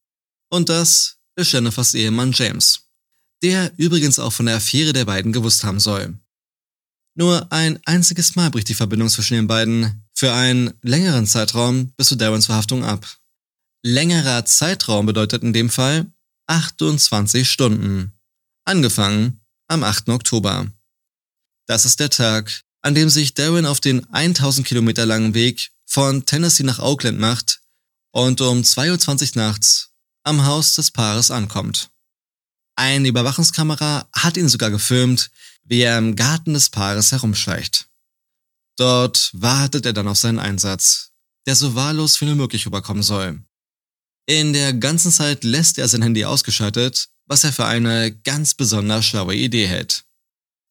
Und 0.51 0.69
das 0.69 1.19
ist 1.37 1.53
Jennifers 1.53 1.95
Ehemann 1.95 2.33
James, 2.33 2.89
der 3.43 3.73
übrigens 3.79 4.19
auch 4.19 4.33
von 4.33 4.47
der 4.47 4.57
Affäre 4.57 4.93
der 4.93 5.05
beiden 5.05 5.33
gewusst 5.33 5.65
haben 5.65 5.81
soll. 5.81 6.19
Nur 7.15 7.53
ein 7.53 7.79
einziges 7.85 8.37
Mal 8.37 8.51
bricht 8.51 8.69
die 8.69 8.75
Verbindung 8.75 9.09
zwischen 9.09 9.35
den 9.35 9.47
beiden 9.47 10.05
für 10.15 10.33
einen 10.33 10.73
längeren 10.83 11.27
Zeitraum 11.27 11.93
bis 11.97 12.09
zu 12.09 12.17
Darrens 12.17 12.47
Verhaftung 12.47 12.85
ab. 12.85 13.07
Längerer 13.85 14.45
Zeitraum 14.45 15.07
bedeutet 15.07 15.43
in 15.43 15.53
dem 15.53 15.69
Fall 15.69 16.07
28 16.47 17.51
Stunden. 17.51 18.13
Angefangen 18.65 19.41
am 19.69 19.83
8. 19.83 20.09
Oktober. 20.09 20.71
Das 21.67 21.85
ist 21.85 22.01
der 22.01 22.11
Tag, 22.11 22.63
an 22.83 22.95
dem 22.95 23.09
sich 23.09 23.35
Darren 23.35 23.67
auf 23.67 23.81
den 23.81 24.09
1000 24.13 24.67
Kilometer 24.67 25.07
langen 25.07 25.35
Weg 25.35 25.71
von 25.87 26.25
Tennessee 26.25 26.65
nach 26.65 26.79
Oakland 26.79 27.19
macht 27.19 27.61
und 28.13 28.41
um 28.41 28.63
2.20 28.63 29.37
Uhr 29.37 29.43
nachts 29.43 29.91
am 30.25 30.45
Haus 30.45 30.75
des 30.75 30.91
Paares 30.91 31.31
ankommt. 31.31 31.92
Eine 32.77 33.09
Überwachungskamera 33.09 34.09
hat 34.13 34.37
ihn 34.37 34.49
sogar 34.49 34.71
gefilmt, 34.71 35.31
wie 35.65 35.81
er 35.81 35.99
im 35.99 36.17
Garten 36.17 36.55
des 36.55 36.71
Paares 36.71 37.13
herumschleicht. 37.13 37.89
Dort 38.77 39.31
wartet 39.35 39.87
er 39.87 39.93
dann 39.93 40.09
auf 40.09 40.19
seinen 40.19 40.39
Einsatz, 40.39 41.11
der 41.47 41.55
so 41.55 41.75
wahllos 41.75 42.21
wie 42.21 42.27
nur 42.27 42.37
möglich 42.37 42.67
überkommen 42.67 43.03
soll. 43.03 43.43
In 44.27 44.53
der 44.53 44.73
ganzen 44.73 45.13
Zeit 45.13 45.45
lässt 45.45 45.79
er 45.79 45.89
sein 45.89 46.03
Handy 46.03 46.25
ausgeschaltet, 46.25 47.09
was 47.27 47.45
er 47.45 47.53
für 47.53 47.67
eine 47.67 48.15
ganz 48.15 48.55
besonders 48.55 49.05
schlaue 49.05 49.35
Idee 49.35 49.67
hält. 49.67 50.05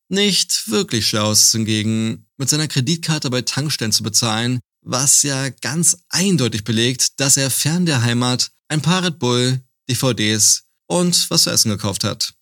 Nicht 0.09 0.69
wirklich 0.69 1.07
schlau 1.07 1.31
ist 1.31 1.45
es 1.45 1.51
hingegen, 1.51 2.27
mit 2.37 2.49
seiner 2.49 2.67
Kreditkarte 2.67 3.29
bei 3.29 3.43
Tankstellen 3.43 3.91
zu 3.91 4.03
bezahlen, 4.03 4.59
was 4.81 5.23
ja 5.23 5.49
ganz 5.49 5.97
eindeutig 6.09 6.63
belegt, 6.63 7.19
dass 7.19 7.37
er 7.37 7.49
fern 7.49 7.85
der 7.85 8.01
Heimat 8.01 8.51
ein 8.67 8.81
paar 8.81 9.03
Red 9.03 9.19
Bull, 9.19 9.61
DVDs 9.89 10.63
und 10.91 11.29
was 11.31 11.43
zu 11.43 11.49
essen 11.49 11.69
gekauft 11.69 12.03
hat. 12.03 12.33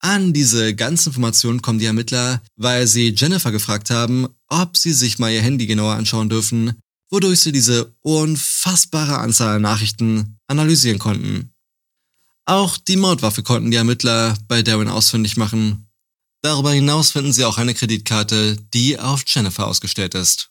An 0.00 0.32
diese 0.32 0.74
ganzen 0.74 1.10
Informationen 1.10 1.60
kommen 1.60 1.78
die 1.78 1.84
Ermittler, 1.84 2.42
weil 2.56 2.86
sie 2.86 3.14
Jennifer 3.14 3.52
gefragt 3.52 3.90
haben, 3.90 4.28
ob 4.48 4.76
sie 4.76 4.92
sich 4.92 5.18
mal 5.18 5.30
ihr 5.30 5.42
Handy 5.42 5.66
genauer 5.66 5.94
anschauen 5.94 6.30
dürfen, 6.30 6.80
wodurch 7.10 7.40
sie 7.40 7.52
diese 7.52 7.94
unfassbare 8.00 9.18
Anzahl 9.18 9.56
an 9.56 9.62
Nachrichten 9.62 10.38
analysieren 10.46 10.98
konnten. 10.98 11.52
Auch 12.46 12.78
die 12.78 12.96
Mordwaffe 12.96 13.42
konnten 13.42 13.70
die 13.70 13.76
Ermittler 13.76 14.36
bei 14.48 14.62
Darren 14.62 14.88
ausfindig 14.88 15.36
machen. 15.36 15.86
Darüber 16.42 16.72
hinaus 16.72 17.12
finden 17.12 17.32
sie 17.32 17.44
auch 17.44 17.58
eine 17.58 17.74
Kreditkarte, 17.74 18.56
die 18.74 18.98
auf 18.98 19.24
Jennifer 19.26 19.66
ausgestellt 19.66 20.14
ist. 20.14 20.50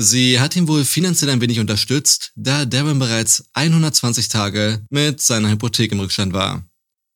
Sie 0.00 0.38
hat 0.38 0.54
ihn 0.54 0.68
wohl 0.68 0.84
finanziell 0.84 1.28
ein 1.28 1.40
wenig 1.40 1.58
unterstützt, 1.58 2.30
da 2.36 2.64
Darren 2.64 3.00
bereits 3.00 3.48
120 3.54 4.28
Tage 4.28 4.86
mit 4.90 5.20
seiner 5.20 5.50
Hypothek 5.50 5.90
im 5.90 5.98
Rückstand 5.98 6.32
war. 6.32 6.64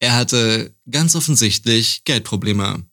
Er 0.00 0.16
hatte 0.16 0.74
ganz 0.90 1.14
offensichtlich 1.14 2.02
Geldprobleme. 2.02 2.84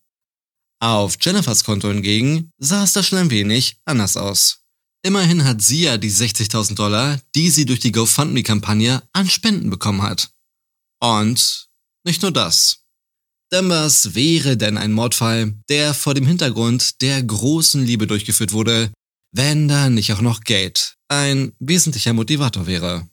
Auf 0.79 1.17
Jennifers 1.19 1.63
Konto 1.63 1.88
hingegen 1.88 2.51
sah 2.60 2.84
es 2.84 2.93
da 2.93 3.01
schon 3.01 3.17
ein 3.17 3.31
wenig 3.31 3.81
anders 3.86 4.15
aus. 4.15 4.60
Immerhin 5.01 5.43
hat 5.43 5.63
sie 5.63 5.81
ja 5.81 5.98
die 5.98 6.12
60.000 6.12 6.75
Dollar, 6.75 7.19
die 7.34 7.50
sie 7.50 7.65
durch 7.65 7.79
die 7.79 7.91
GoFundMe-Kampagne 7.91 9.01
an 9.12 9.27
Spenden 9.27 9.72
bekommen 9.72 10.03
hat. 10.03 10.29
Und 11.01 11.67
nicht 12.05 12.22
nur 12.22 12.31
das. 12.31 12.84
Denn 13.51 13.69
was 13.69 14.13
wäre 14.13 14.55
denn 14.55 14.77
ein 14.77 14.91
Mordfall, 14.91 15.55
der 15.67 15.96
vor 15.96 16.13
dem 16.13 16.27
Hintergrund 16.27 17.01
der 17.01 17.24
großen 17.24 17.84
Liebe 17.84 18.05
durchgeführt 18.05 18.53
wurde, 18.53 18.91
wenn 19.32 19.68
da 19.68 19.90
nicht 19.90 20.12
auch 20.14 20.22
noch 20.22 20.42
Geld 20.42 20.96
ein 21.08 21.54
wesentlicher 21.60 22.14
Motivator 22.14 22.68
wäre. 22.68 23.10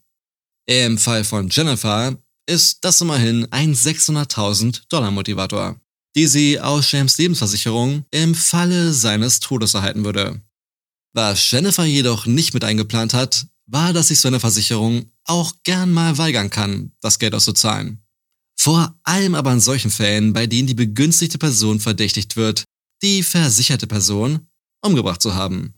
Im 0.67 0.99
Fall 0.99 1.25
von 1.25 1.49
Jennifer 1.49 2.17
ist 2.47 2.85
das 2.85 3.01
immerhin 3.01 3.47
ein 3.51 3.75
600.000 3.75 4.83
Dollar 4.89 5.11
Motivator, 5.11 5.81
die 6.15 6.27
sie 6.27 6.61
aus 6.61 6.91
James 6.93 7.19
Lebensversicherung 7.19 8.05
im 8.11 8.35
Falle 8.35 8.93
seines 8.93 9.41
Todes 9.41 9.75
erhalten 9.75 10.05
würde. 10.05 10.41
Was 11.13 11.51
Jennifer 11.51 11.85
jedoch 11.85 12.27
nicht 12.27 12.55
mit 12.55 12.65
eingeplant 12.65 13.15
hat, 13.15 13.47
war, 13.67 13.93
dass 13.93 14.09
sich 14.09 14.21
so 14.21 14.29
eine 14.29 14.41
Versicherung 14.41 15.11
auch 15.25 15.55
gern 15.65 15.93
mal 15.93 16.19
weigern 16.19 16.51
kann, 16.51 16.93
das 17.01 17.19
Geld 17.19 17.35
auszuzahlen. 17.35 18.03
Vor 18.59 18.99
allem 19.03 19.35
aber 19.35 19.53
in 19.53 19.61
solchen 19.61 19.91
Fällen, 19.91 20.33
bei 20.33 20.47
denen 20.47 20.67
die 20.67 20.75
begünstigte 20.75 21.39
Person 21.39 21.81
verdächtigt 21.81 22.37
wird, 22.37 22.65
die 23.03 23.23
versicherte 23.23 23.87
Person 23.87 24.49
umgebracht 24.83 25.23
zu 25.23 25.35
haben. 25.35 25.75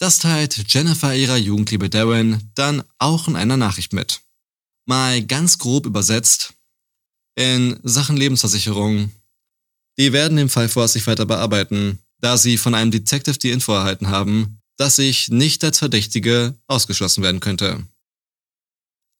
Das 0.00 0.18
teilt 0.18 0.72
Jennifer 0.72 1.14
ihrer 1.14 1.36
Jugendliebe 1.36 1.90
Darren 1.90 2.50
dann 2.54 2.82
auch 2.98 3.28
in 3.28 3.36
einer 3.36 3.58
Nachricht 3.58 3.92
mit. 3.92 4.22
Mal 4.86 5.22
ganz 5.22 5.58
grob 5.58 5.84
übersetzt, 5.84 6.54
in 7.36 7.78
Sachen 7.82 8.16
Lebensversicherung. 8.16 9.12
Die 9.98 10.14
werden 10.14 10.38
den 10.38 10.48
Fall 10.48 10.70
vorsichtig 10.70 11.06
weiter 11.06 11.26
bearbeiten, 11.26 11.98
da 12.18 12.38
sie 12.38 12.56
von 12.56 12.74
einem 12.74 12.90
Detective 12.90 13.38
die 13.38 13.50
Info 13.50 13.72
erhalten 13.72 14.08
haben, 14.08 14.62
dass 14.78 14.98
ich 14.98 15.28
nicht 15.28 15.62
als 15.64 15.78
Verdächtige 15.78 16.58
ausgeschlossen 16.66 17.22
werden 17.22 17.40
könnte. 17.40 17.86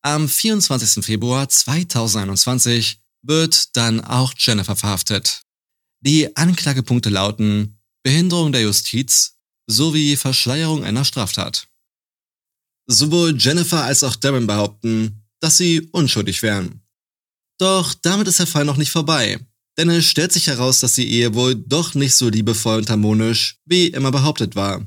Am 0.00 0.30
24. 0.30 1.04
Februar 1.04 1.46
2021 1.46 3.02
wird 3.20 3.76
dann 3.76 4.00
auch 4.00 4.32
Jennifer 4.34 4.76
verhaftet. 4.76 5.42
Die 6.00 6.34
Anklagepunkte 6.34 7.10
lauten 7.10 7.78
Behinderung 8.02 8.52
der 8.52 8.62
Justiz, 8.62 9.36
sowie 9.70 10.16
Verschleierung 10.16 10.84
einer 10.84 11.04
Straftat. 11.04 11.68
Sowohl 12.86 13.36
Jennifer 13.38 13.84
als 13.84 14.02
auch 14.02 14.16
Darren 14.16 14.46
behaupten, 14.46 15.22
dass 15.40 15.56
sie 15.56 15.88
unschuldig 15.92 16.42
wären. 16.42 16.82
Doch 17.58 17.94
damit 17.94 18.28
ist 18.28 18.38
der 18.38 18.46
Fall 18.46 18.64
noch 18.64 18.76
nicht 18.76 18.90
vorbei, 18.90 19.38
denn 19.78 19.90
es 19.90 20.06
stellt 20.06 20.32
sich 20.32 20.46
heraus, 20.46 20.80
dass 20.80 20.94
die 20.94 21.10
Ehe 21.10 21.34
wohl 21.34 21.54
doch 21.54 21.94
nicht 21.94 22.14
so 22.14 22.28
liebevoll 22.28 22.78
und 22.78 22.90
harmonisch 22.90 23.58
wie 23.64 23.88
immer 23.88 24.10
behauptet 24.10 24.56
war. 24.56 24.86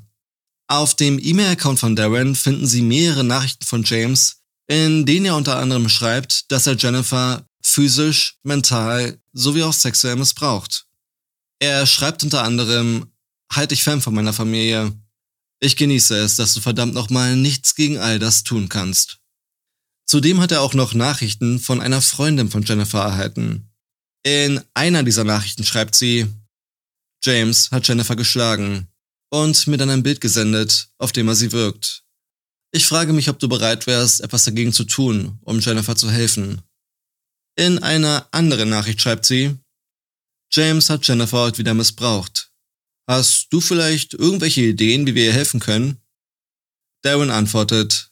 Auf 0.68 0.96
dem 0.96 1.20
E-Mail-Account 1.20 1.80
von 1.80 1.96
Darren 1.96 2.36
finden 2.36 2.68
Sie 2.68 2.82
mehrere 2.82 3.24
Nachrichten 3.24 3.66
von 3.66 3.84
James, 3.84 4.42
in 4.68 5.06
denen 5.06 5.26
er 5.28 5.36
unter 5.36 5.58
anderem 5.58 5.90
schreibt, 5.90 6.52
dass 6.52 6.68
er 6.68 6.76
Jennifer 6.76 7.48
physisch, 7.62 8.38
mental 8.44 9.20
sowie 9.34 9.64
auch 9.64 9.74
sexuell 9.74 10.16
missbraucht. 10.16 10.86
Er 11.60 11.86
schreibt 11.86 12.24
unter 12.24 12.44
anderem, 12.44 13.13
halt 13.52 13.72
dich 13.72 13.84
fern 13.84 14.02
von 14.02 14.14
meiner 14.14 14.34
Familie. 14.34 14.94
Ich 15.60 15.76
genieße 15.76 16.18
es, 16.18 16.36
dass 16.36 16.54
du 16.54 16.62
verdammt 16.62 16.94
nochmal 16.94 17.36
nichts 17.36 17.76
gegen 17.76 17.98
all 17.98 18.20
das 18.20 18.44
tun 18.44 18.70
kannst. 18.70 19.20
Zudem 20.06 20.42
hat 20.42 20.52
er 20.52 20.62
auch 20.62 20.74
noch 20.74 20.94
Nachrichten 20.94 21.60
von 21.60 21.82
einer 21.82 22.02
Freundin 22.02 22.50
von 22.50 22.64
Jennifer 22.64 23.02
erhalten. 23.02 23.72
In 24.26 24.62
einer 24.74 25.04
dieser 25.04 25.24
Nachrichten 25.24 25.64
schreibt 25.64 25.96
sie, 25.96 26.28
James 27.24 27.72
hat 27.72 27.88
Jennifer 27.88 28.16
geschlagen 28.16 28.88
und 29.30 29.66
mir 29.68 29.78
dann 29.78 29.90
ein 29.90 30.04
Bild 30.04 30.22
gesendet, 30.22 30.90
auf 30.98 31.12
dem 31.12 31.28
er 31.28 31.36
sie 31.36 31.52
wirkt. 31.52 32.04
Ich 32.72 32.86
frage 32.86 33.14
mich, 33.14 33.30
ob 33.30 33.40
du 33.40 33.48
bereit 33.48 33.88
wärst, 33.88 34.22
etwas 34.22 34.46
dagegen 34.46 34.74
zu 34.74 34.84
tun, 34.84 35.40
um 35.42 35.60
Jennifer 35.60 35.96
zu 35.96 36.10
helfen. 36.10 36.62
In 37.56 37.80
einer 37.80 38.28
anderen 38.32 38.70
Nachricht 38.70 39.02
schreibt 39.02 39.26
sie, 39.26 39.58
James 40.52 40.90
hat 40.90 41.08
Jennifer 41.08 41.38
heute 41.38 41.60
wieder 41.60 41.74
missbraucht. 41.74 42.52
Hast 43.08 43.48
du 43.52 43.60
vielleicht 43.60 44.14
irgendwelche 44.14 44.62
Ideen, 44.62 45.06
wie 45.06 45.16
wir 45.16 45.26
ihr 45.26 45.34
helfen 45.34 45.60
können? 45.60 46.02
Darren 47.04 47.32
antwortet, 47.32 48.12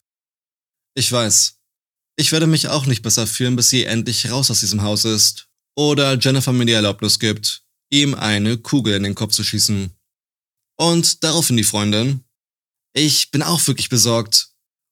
ich 0.95 1.12
weiß. 1.12 1.57
Ich 2.17 2.31
werde 2.31 2.48
mich 2.48 2.67
auch 2.67 2.86
nicht 2.86 3.01
besser 3.01 3.25
fühlen, 3.25 3.55
bis 3.55 3.69
sie 3.69 3.86
endlich 3.86 4.29
raus 4.29 4.51
aus 4.51 4.60
diesem 4.60 4.81
Haus 4.81 5.05
ist. 5.05 5.48
Oder 5.77 6.19
Jennifer 6.19 6.51
mir 6.51 6.65
die 6.65 6.74
Erlaubnis 6.74 7.19
gibt, 7.19 7.63
ihm 7.89 8.13
eine 8.13 8.57
Kugel 8.57 8.95
in 8.95 9.03
den 9.03 9.15
Kopf 9.15 9.33
zu 9.33 9.43
schießen. 9.43 9.91
Und 10.77 11.24
daraufhin 11.24 11.55
die 11.55 11.63
Freundin, 11.63 12.25
ich 12.93 13.31
bin 13.31 13.41
auch 13.41 13.65
wirklich 13.67 13.89
besorgt. 13.89 14.50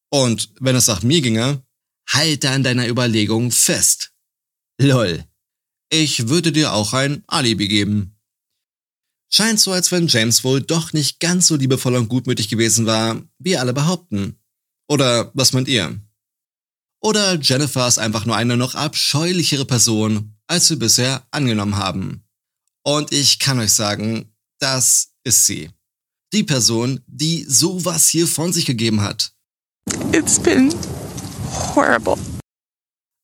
Und 0.09 0.53
wenn 0.59 0.75
es 0.75 0.87
nach 0.87 1.03
mir 1.03 1.21
ginge, 1.21 1.61
halte 2.07 2.49
an 2.49 2.63
deiner 2.63 2.87
Überlegung 2.87 3.51
fest. 3.51 4.13
Lol. 4.79 5.25
Ich 5.91 6.29
würde 6.29 6.51
dir 6.51 6.73
auch 6.73 6.93
ein 6.93 7.23
Alibi 7.27 7.67
geben. 7.67 8.18
Scheint 9.31 9.59
so, 9.59 9.71
als 9.71 9.91
wenn 9.91 10.07
James 10.07 10.43
wohl 10.43 10.61
doch 10.61 10.91
nicht 10.93 11.19
ganz 11.19 11.47
so 11.47 11.55
liebevoll 11.55 11.95
und 11.95 12.09
gutmütig 12.09 12.49
gewesen 12.49 12.85
war, 12.85 13.21
wie 13.37 13.57
alle 13.57 13.73
behaupten. 13.73 14.39
Oder 14.87 15.31
was 15.35 15.53
meint 15.53 15.67
ihr? 15.67 15.99
Oder 17.01 17.39
Jennifer 17.39 17.87
ist 17.87 17.99
einfach 17.99 18.25
nur 18.25 18.35
eine 18.35 18.57
noch 18.57 18.75
abscheulichere 18.75 19.65
Person, 19.65 20.35
als 20.47 20.69
wir 20.69 20.79
bisher 20.79 21.27
angenommen 21.31 21.77
haben. 21.77 22.25
Und 22.83 23.11
ich 23.11 23.39
kann 23.39 23.59
euch 23.59 23.71
sagen, 23.71 24.33
das 24.59 25.11
ist 25.23 25.45
sie. 25.45 25.69
Die 26.33 26.43
Person, 26.43 27.01
die 27.07 27.45
sowas 27.47 28.09
hier 28.09 28.27
von 28.27 28.51
sich 28.51 28.65
gegeben 28.65 29.01
hat. 29.01 29.31
It's 30.11 30.39
been 30.39 30.73
horrible. 31.75 32.17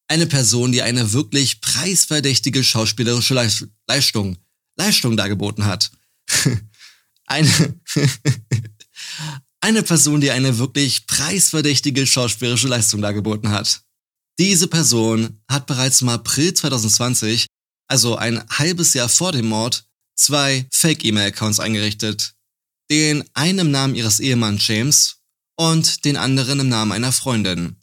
Eine 0.08 0.28
Person, 0.28 0.72
die 0.72 0.84
eine 0.84 1.14
wirklich 1.14 1.62
preisverdächtige 1.62 2.64
schauspielerische 2.64 3.34
Leis- 3.34 3.68
Leistung, 3.88 4.38
Leistung 4.78 5.18
dargeboten 5.18 5.66
hat. 5.66 5.92
eine, 7.26 7.80
eine 9.62 9.84
Person, 9.84 10.22
die 10.22 10.32
eine 10.32 10.58
wirklich 10.58 11.08
preisverdächtige 11.08 12.06
schauspielerische 12.06 12.68
Leistung 12.68 13.02
dargeboten 13.02 13.50
hat. 13.50 13.82
Diese 14.38 14.68
Person 14.68 15.42
hat 15.50 15.66
bereits 15.66 16.02
im 16.02 16.10
April 16.10 16.54
2020, 16.54 17.48
also 17.88 18.18
ein 18.18 18.44
halbes 18.50 18.94
Jahr 18.94 19.10
vor 19.10 19.32
dem 19.32 19.48
Mord, 19.48 19.86
zwei 20.16 20.68
Fake-E-Mail-Accounts 20.72 21.60
eingerichtet. 21.60 22.34
Den 22.92 23.24
einen 23.34 23.60
im 23.60 23.72
Namen 23.72 23.96
ihres 23.96 24.20
Ehemanns 24.20 24.68
James 24.68 25.18
und 25.56 26.06
den 26.06 26.18
anderen 26.18 26.60
im 26.60 26.70
Namen 26.70 26.92
einer 26.92 27.12
Freundin. 27.12 27.78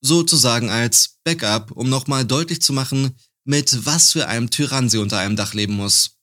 Sozusagen 0.00 0.70
als 0.70 1.18
Backup, 1.24 1.72
um 1.72 1.88
nochmal 1.88 2.24
deutlich 2.24 2.62
zu 2.62 2.72
machen, 2.72 3.16
mit 3.44 3.84
was 3.84 4.12
für 4.12 4.28
einem 4.28 4.50
Tyrann 4.50 4.88
sie 4.88 4.98
unter 4.98 5.18
einem 5.18 5.34
Dach 5.34 5.54
leben 5.54 5.74
muss. 5.74 6.17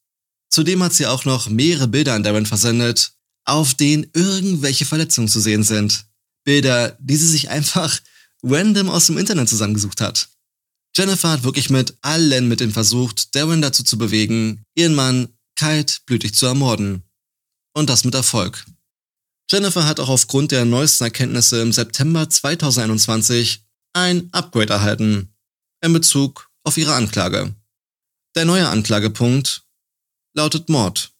Zudem 0.55 0.81
hat 0.83 0.93
sie 0.93 1.05
auch 1.05 1.25
noch 1.25 1.49
mehrere 1.49 1.89
Bilder 1.89 2.13
an 2.13 2.23
Darren 2.23 2.45
versendet, 2.45 3.11
auf 3.43 3.73
denen 3.73 4.09
irgendwelche 4.13 4.85
Verletzungen 4.85 5.27
zu 5.27 5.41
sehen 5.41 5.63
sind. 5.63 6.05
Bilder, 6.45 6.95
die 7.01 7.17
sie 7.17 7.27
sich 7.27 7.49
einfach 7.49 7.99
random 8.41 8.89
aus 8.89 9.07
dem 9.07 9.17
Internet 9.17 9.49
zusammengesucht 9.49 9.99
hat. 9.99 10.29
Jennifer 10.95 11.31
hat 11.31 11.43
wirklich 11.43 11.69
mit 11.69 11.97
allen 12.03 12.47
Mitteln 12.47 12.71
versucht, 12.71 13.35
Darren 13.35 13.61
dazu 13.61 13.83
zu 13.83 13.97
bewegen, 13.97 14.63
ihren 14.75 14.95
Mann 14.95 15.27
kaltblütig 15.57 16.33
zu 16.33 16.45
ermorden. 16.45 17.03
Und 17.73 17.89
das 17.89 18.05
mit 18.05 18.15
Erfolg. 18.15 18.63
Jennifer 19.51 19.85
hat 19.85 19.99
auch 19.99 20.07
aufgrund 20.07 20.53
der 20.53 20.63
neuesten 20.63 21.03
Erkenntnisse 21.03 21.61
im 21.61 21.73
September 21.73 22.29
2021 22.29 23.61
ein 23.91 24.29
Upgrade 24.31 24.71
erhalten 24.71 25.35
in 25.81 25.91
Bezug 25.91 26.49
auf 26.63 26.77
ihre 26.77 26.93
Anklage. 26.93 27.53
Der 28.35 28.45
neue 28.45 28.69
Anklagepunkt 28.69 29.64
lautet 30.35 30.69
Mord. 30.69 31.11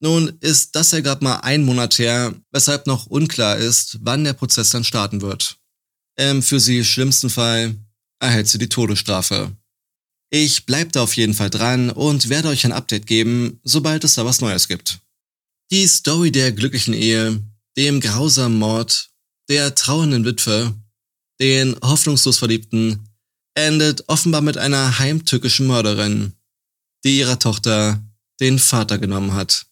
Nun 0.00 0.36
ist 0.40 0.74
das 0.74 0.90
ja 0.90 1.00
gerade 1.00 1.22
mal 1.22 1.36
ein 1.36 1.64
Monat 1.64 1.98
her, 1.98 2.34
weshalb 2.50 2.86
noch 2.86 3.06
unklar 3.06 3.56
ist, 3.56 3.98
wann 4.02 4.24
der 4.24 4.32
Prozess 4.32 4.70
dann 4.70 4.84
starten 4.84 5.20
wird. 5.20 5.58
Im 6.16 6.42
für 6.42 6.58
sie 6.58 6.84
schlimmsten 6.84 7.30
Fall 7.30 7.76
erhält 8.20 8.48
sie 8.48 8.58
die 8.58 8.68
Todesstrafe. 8.68 9.56
Ich 10.30 10.66
bleib 10.66 10.92
da 10.92 11.02
auf 11.02 11.16
jeden 11.16 11.34
Fall 11.34 11.50
dran 11.50 11.90
und 11.90 12.28
werde 12.30 12.48
euch 12.48 12.64
ein 12.64 12.72
Update 12.72 13.06
geben, 13.06 13.60
sobald 13.64 14.02
es 14.02 14.14
da 14.14 14.24
was 14.24 14.40
Neues 14.40 14.66
gibt. 14.66 15.00
Die 15.70 15.86
Story 15.86 16.32
der 16.32 16.52
glücklichen 16.52 16.94
Ehe, 16.94 17.40
dem 17.76 18.00
grausamen 18.00 18.58
Mord, 18.58 19.10
der 19.48 19.74
trauernden 19.74 20.24
Witwe, 20.24 20.74
den 21.40 21.76
hoffnungslos 21.82 22.38
Verliebten, 22.38 23.08
endet 23.54 24.08
offenbar 24.08 24.40
mit 24.40 24.58
einer 24.58 24.98
heimtückischen 24.98 25.66
Mörderin, 25.66 26.32
die 27.04 27.18
ihrer 27.18 27.38
Tochter 27.38 28.02
den 28.42 28.58
Vater 28.58 28.98
genommen 28.98 29.32
hat. 29.32 29.66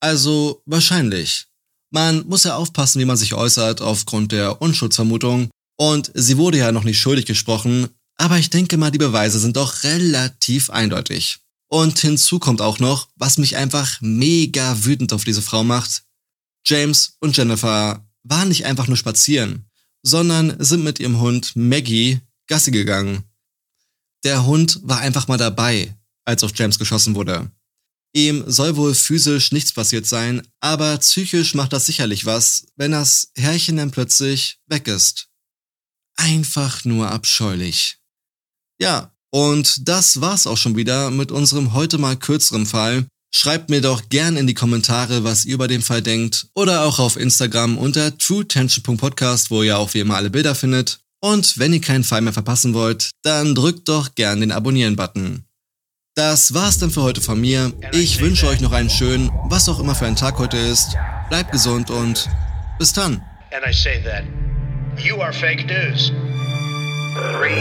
Also 0.00 0.62
wahrscheinlich. 0.64 1.46
Man 1.90 2.26
muss 2.26 2.44
ja 2.44 2.56
aufpassen, 2.56 3.00
wie 3.00 3.04
man 3.04 3.16
sich 3.16 3.34
äußert 3.34 3.80
aufgrund 3.80 4.32
der 4.32 4.62
Unschuldsvermutung. 4.62 5.50
Und 5.76 6.10
sie 6.14 6.36
wurde 6.36 6.58
ja 6.58 6.72
noch 6.72 6.84
nicht 6.84 7.00
schuldig 7.00 7.26
gesprochen, 7.26 7.88
aber 8.16 8.38
ich 8.38 8.50
denke 8.50 8.76
mal, 8.76 8.90
die 8.90 8.98
Beweise 8.98 9.38
sind 9.38 9.56
doch 9.56 9.82
relativ 9.82 10.70
eindeutig. 10.70 11.38
Und 11.68 11.98
hinzu 11.98 12.38
kommt 12.38 12.60
auch 12.60 12.78
noch, 12.78 13.08
was 13.16 13.38
mich 13.38 13.56
einfach 13.56 14.00
mega 14.00 14.84
wütend 14.84 15.12
auf 15.12 15.24
diese 15.24 15.42
Frau 15.42 15.64
macht. 15.64 16.04
James 16.64 17.16
und 17.20 17.36
Jennifer 17.36 18.06
waren 18.22 18.48
nicht 18.48 18.66
einfach 18.66 18.86
nur 18.86 18.96
spazieren, 18.96 19.68
sondern 20.02 20.56
sind 20.62 20.84
mit 20.84 21.00
ihrem 21.00 21.18
Hund 21.18 21.56
Maggie 21.56 22.20
Gassi 22.46 22.70
gegangen. 22.70 23.24
Der 24.22 24.46
Hund 24.46 24.80
war 24.82 25.00
einfach 25.00 25.26
mal 25.28 25.38
dabei, 25.38 25.96
als 26.24 26.44
auf 26.44 26.52
James 26.54 26.78
geschossen 26.78 27.14
wurde. 27.14 27.50
Ihm 28.16 28.44
soll 28.46 28.76
wohl 28.76 28.94
physisch 28.94 29.50
nichts 29.50 29.72
passiert 29.72 30.06
sein, 30.06 30.46
aber 30.60 30.96
psychisch 30.98 31.54
macht 31.54 31.72
das 31.72 31.86
sicherlich 31.86 32.24
was, 32.24 32.66
wenn 32.76 32.92
das 32.92 33.32
Herrchen 33.36 33.76
dann 33.76 33.90
plötzlich 33.90 34.58
weg 34.66 34.86
ist. 34.86 35.26
Einfach 36.16 36.84
nur 36.84 37.10
abscheulich. 37.10 37.98
Ja, 38.80 39.12
und 39.32 39.88
das 39.88 40.20
war's 40.20 40.46
auch 40.46 40.56
schon 40.56 40.76
wieder 40.76 41.10
mit 41.10 41.32
unserem 41.32 41.72
heute 41.72 41.98
mal 41.98 42.16
kürzeren 42.16 42.66
Fall. 42.66 43.06
Schreibt 43.34 43.68
mir 43.68 43.80
doch 43.80 44.08
gern 44.10 44.36
in 44.36 44.46
die 44.46 44.54
Kommentare, 44.54 45.24
was 45.24 45.44
ihr 45.44 45.54
über 45.54 45.66
den 45.66 45.82
Fall 45.82 46.02
denkt 46.02 46.46
oder 46.54 46.84
auch 46.84 47.00
auf 47.00 47.16
Instagram 47.16 47.76
unter 47.76 48.16
truetension.podcast, 48.16 49.50
wo 49.50 49.64
ihr 49.64 49.76
auch 49.76 49.92
wie 49.92 49.98
immer 49.98 50.14
alle 50.14 50.30
Bilder 50.30 50.54
findet. 50.54 51.00
Und 51.20 51.58
wenn 51.58 51.72
ihr 51.72 51.80
keinen 51.80 52.04
Fall 52.04 52.20
mehr 52.20 52.32
verpassen 52.32 52.74
wollt, 52.74 53.10
dann 53.22 53.56
drückt 53.56 53.88
doch 53.88 54.14
gern 54.14 54.40
den 54.40 54.52
Abonnieren-Button. 54.52 55.44
Das 56.16 56.54
war's 56.54 56.78
dann 56.78 56.90
für 56.92 57.02
heute 57.02 57.20
von 57.20 57.40
mir. 57.40 57.72
Ich 57.90 58.20
wünsche 58.20 58.46
euch 58.46 58.60
noch 58.60 58.70
einen 58.70 58.88
schönen, 58.88 59.32
was 59.46 59.68
auch 59.68 59.80
immer 59.80 59.96
für 59.96 60.06
ein 60.06 60.14
Tag 60.14 60.38
heute 60.38 60.56
ist. 60.56 60.96
Bleibt 61.28 61.50
gesund 61.50 61.90
und 61.90 62.30
bis 62.78 62.92
dann. 62.92 63.20
And 63.50 63.64
I 63.68 63.72
say 63.72 64.00
that 64.04 64.22
you 64.96 65.20
are 65.20 65.32
fake 65.32 65.66
news. 65.66 66.12
Three, 67.16 67.56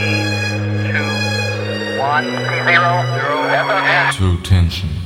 two, 0.91 1.99
one, 1.99 2.27
zero, 2.67 3.03
zero. 3.49 4.11
True 4.15 4.43
Tension. 4.43 5.02